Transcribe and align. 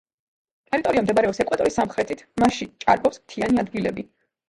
ტერიტორია 0.71 1.03
მდებარეობს 1.03 1.41
ეკვატორის 1.45 1.79
სამხრეთით, 1.81 2.25
მასში 2.45 2.71
ჭარბობს 2.87 3.25
მთიანი 3.27 3.67
ადგილები. 3.69 4.13